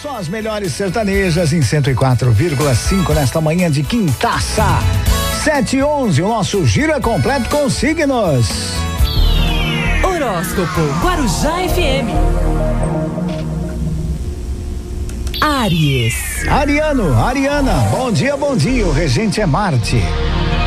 [0.00, 4.64] Só as melhores sertanejas em 104,5 nesta manhã de quintaça.
[5.44, 8.48] 711, o nosso giro é completo com signos.
[10.02, 12.08] Horóscopo Guarujá FM.
[15.42, 16.48] Aries.
[16.48, 18.86] Ariano, Ariana, bom dia, bom dia.
[18.86, 20.02] O regente é Marte.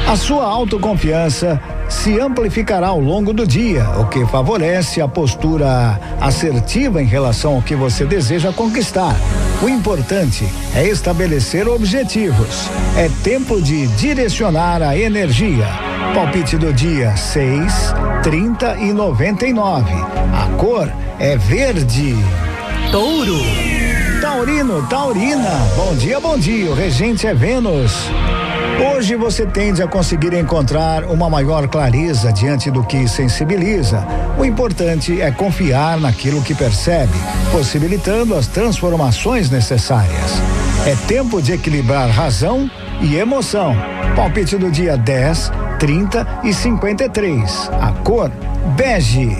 [0.07, 1.59] A sua autoconfiança
[1.89, 7.61] se amplificará ao longo do dia, o que favorece a postura assertiva em relação ao
[7.61, 9.15] que você deseja conquistar.
[9.61, 10.45] O importante
[10.75, 12.69] é estabelecer objetivos.
[12.97, 15.67] É tempo de direcionar a energia.
[16.13, 19.93] Palpite do dia 6, 30 e 99.
[19.93, 22.15] A cor é verde.
[22.91, 23.82] Touro.
[24.33, 25.51] Taurino, Taurina.
[25.75, 26.71] Bom dia, bom dia.
[26.71, 27.93] O regente é Vênus.
[28.91, 34.03] Hoje você tende a conseguir encontrar uma maior clareza diante do que sensibiliza.
[34.35, 37.13] O importante é confiar naquilo que percebe,
[37.51, 40.41] possibilitando as transformações necessárias.
[40.87, 42.67] É tempo de equilibrar razão
[43.01, 43.75] e emoção.
[44.15, 47.69] Palpite do dia 10, 30 e 53.
[47.79, 48.31] A cor
[48.75, 49.37] bege.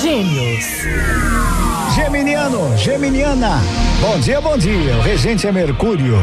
[0.00, 1.55] Gêmeos.
[1.96, 3.58] Geminiano, Geminiana.
[4.02, 4.98] Bom dia, bom dia.
[4.98, 6.18] O regente é Mercúrio.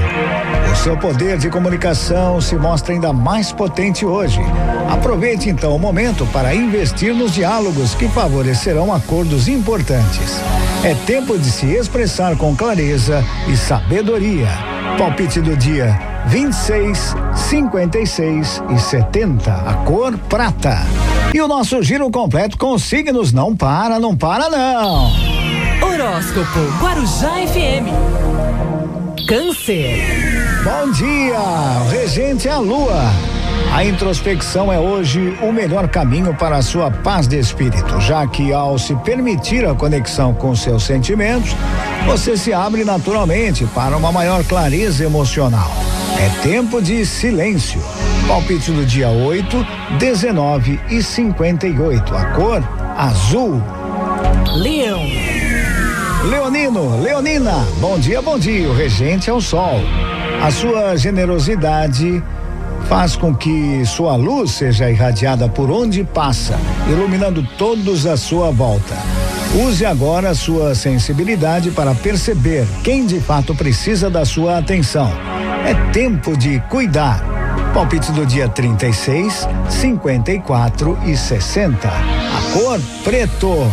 [0.71, 4.39] O seu poder de comunicação se mostra ainda mais potente hoje.
[4.87, 10.39] Aproveite então o momento para investir nos diálogos que favorecerão acordos importantes.
[10.83, 14.49] É tempo de se expressar com clareza e sabedoria.
[14.99, 19.51] Palpite do dia 26, 56 e 70.
[19.51, 20.77] A cor prata.
[21.33, 25.32] E o nosso giro completo com os signos não para, não para não.
[26.03, 27.87] Horóscopo Guarujá FM.
[29.25, 30.03] Câncer.
[30.61, 31.39] Bom dia,
[31.89, 33.09] regente é a lua.
[33.73, 38.51] A introspecção é hoje o melhor caminho para a sua paz de espírito, já que
[38.51, 41.55] ao se permitir a conexão com seus sentimentos,
[42.05, 45.71] você se abre naturalmente para uma maior clareza emocional.
[46.19, 47.81] É tempo de silêncio.
[48.27, 49.65] Palpite do dia 8,
[49.99, 52.13] 19 e 58.
[52.13, 52.61] A cor
[52.97, 53.63] azul.
[54.57, 55.32] Leão.
[56.23, 58.69] Leonino, Leonina, bom dia, bom dia.
[58.69, 59.81] O regente é o sol.
[60.41, 62.23] A sua generosidade
[62.87, 66.57] faz com que sua luz seja irradiada por onde passa,
[66.89, 68.95] iluminando todos à sua volta.
[69.67, 75.11] Use agora a sua sensibilidade para perceber quem de fato precisa da sua atenção.
[75.65, 77.21] É tempo de cuidar.
[77.73, 81.87] Palpite do dia 36, 54 e 60.
[81.87, 83.69] A cor preto.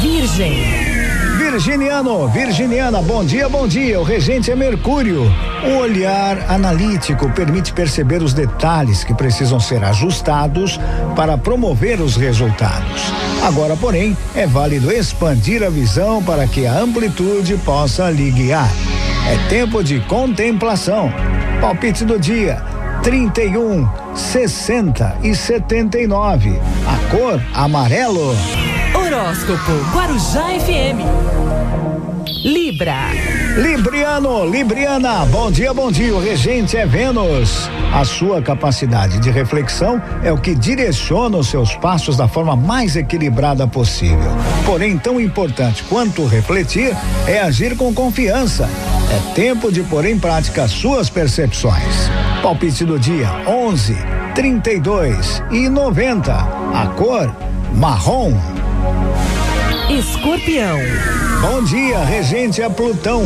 [0.00, 0.95] Virgem.
[1.50, 4.00] Virginiano, Virginiana, bom dia, bom dia.
[4.00, 5.22] O regente é Mercúrio.
[5.64, 10.78] O olhar analítico permite perceber os detalhes que precisam ser ajustados
[11.14, 13.12] para promover os resultados.
[13.44, 18.68] Agora, porém, é válido expandir a visão para que a amplitude possa lhe guiar.
[19.28, 21.12] É tempo de contemplação.
[21.60, 22.60] Palpite do dia:
[23.04, 26.60] 31, 60 e 79.
[26.86, 28.34] A cor amarelo.
[28.94, 31.35] Horóscopo Guarujá FM.
[32.46, 33.10] Libra.
[33.56, 36.14] Libriano, Libriana, bom dia, bom dia.
[36.14, 37.68] O regente é Vênus.
[37.92, 42.94] A sua capacidade de reflexão é o que direciona os seus passos da forma mais
[42.94, 44.30] equilibrada possível.
[44.64, 46.96] Porém, tão importante quanto refletir
[47.26, 48.70] é agir com confiança.
[49.10, 52.08] É tempo de pôr em prática as suas percepções.
[52.44, 53.96] Palpite do dia: 11,
[54.36, 56.32] 32 e 90.
[56.32, 57.34] A cor
[57.74, 58.32] marrom.
[60.36, 60.78] Escorpião.
[61.40, 63.24] Bom dia, regente é Plutão.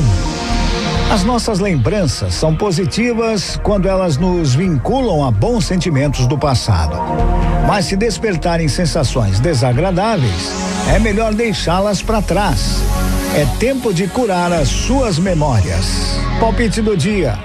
[1.10, 6.96] As nossas lembranças são positivas quando elas nos vinculam a bons sentimentos do passado.
[7.66, 10.52] Mas se despertarem sensações desagradáveis,
[10.94, 12.76] é melhor deixá-las para trás.
[13.34, 16.16] É tempo de curar as suas memórias.
[16.38, 17.36] Palpite do dia: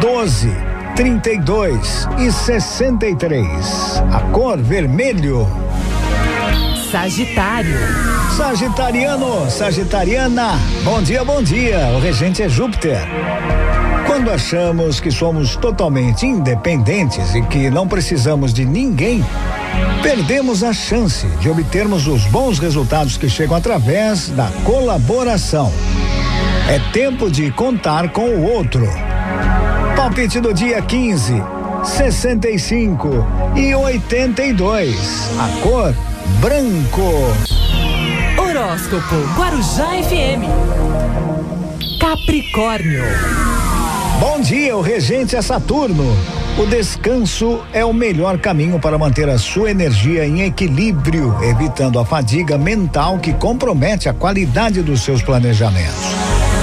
[0.00, 0.48] 12,
[0.94, 4.02] 32 e 63.
[4.12, 5.48] A cor vermelho.
[6.90, 7.78] Sagitário.
[8.36, 11.92] Sagitariano, Sagitariana, bom dia, bom dia.
[11.94, 12.98] O regente é Júpiter.
[14.08, 19.24] Quando achamos que somos totalmente independentes e que não precisamos de ninguém,
[20.02, 25.72] perdemos a chance de obtermos os bons resultados que chegam através da colaboração.
[26.68, 28.88] É tempo de contar com o outro.
[29.94, 31.40] Palpite do dia 15,
[31.84, 33.08] 65
[33.54, 35.30] e 82.
[35.38, 35.94] A cor
[36.38, 37.34] branco.
[38.38, 40.46] Horóscopo Guarujá FM.
[42.00, 43.04] Capricórnio.
[44.20, 46.16] Bom dia, o regente é Saturno.
[46.58, 52.04] O descanso é o melhor caminho para manter a sua energia em equilíbrio, evitando a
[52.04, 56.04] fadiga mental que compromete a qualidade dos seus planejamentos.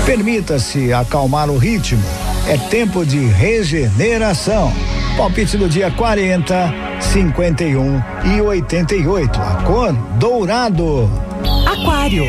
[0.05, 2.03] Permita-se acalmar o ritmo.
[2.47, 4.71] É tempo de regeneração.
[5.17, 8.03] Palpite do dia 40, 51
[8.35, 9.41] e 88.
[9.41, 11.09] A cor dourado.
[11.65, 12.23] Aquário.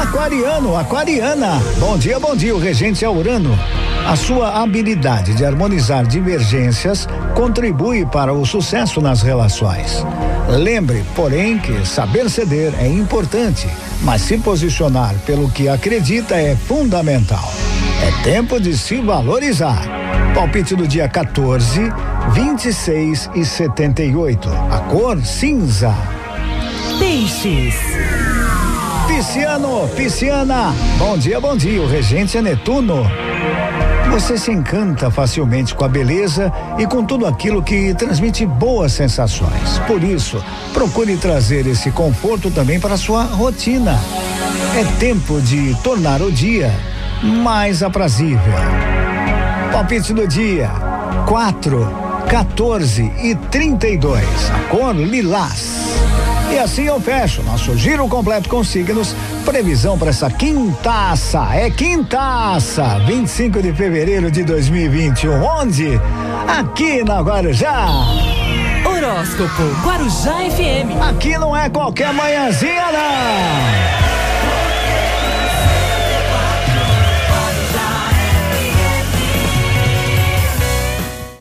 [0.00, 1.62] Aquariano, aquariana.
[1.78, 2.56] Bom dia, bom dia.
[2.56, 3.56] O regente é Urano.
[4.04, 7.06] A sua habilidade de harmonizar divergências
[7.36, 10.04] contribui para o sucesso nas relações.
[10.48, 13.68] Lembre, porém, que saber ceder é importante,
[14.02, 17.52] mas se posicionar pelo que acredita é fundamental.
[18.02, 20.17] É tempo de se valorizar.
[20.34, 21.92] Palpite do dia 14,
[22.32, 24.48] 26 e 78.
[24.70, 25.94] A cor cinza.
[26.98, 27.74] Peixes.
[29.06, 30.72] Pisciano, pisciana.
[30.98, 31.82] Bom dia, bom dia.
[31.82, 33.04] O regente é Netuno.
[34.10, 39.78] Você se encanta facilmente com a beleza e com tudo aquilo que transmite boas sensações.
[39.86, 40.42] Por isso,
[40.72, 43.98] procure trazer esse conforto também para a sua rotina.
[44.76, 46.72] É tempo de tornar o dia
[47.22, 48.97] mais aprazível.
[49.72, 50.70] Palpite do dia:
[51.26, 51.92] 4,
[52.28, 54.24] 14 e 32.
[54.50, 55.88] A cor lilás.
[56.50, 59.14] E assim eu fecho nosso giro completo com signos.
[59.44, 61.46] Previsão para essa quintaça.
[61.52, 62.98] É quintaça.
[63.06, 65.42] 25 de fevereiro de 2021.
[65.42, 66.00] Onde?
[66.46, 67.86] Aqui na Guarujá.
[68.84, 71.00] Horóscopo Guarujá FM.
[71.10, 74.17] Aqui não é qualquer manhãzinha, não.